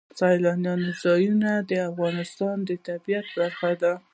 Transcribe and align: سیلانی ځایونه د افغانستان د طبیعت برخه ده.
سیلانی 0.19 0.91
ځایونه 1.03 1.51
د 1.69 1.71
افغانستان 1.89 2.57
د 2.67 2.71
طبیعت 2.87 3.27
برخه 3.37 3.71
ده. 3.81 3.93